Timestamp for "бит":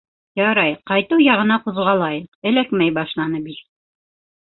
3.51-3.65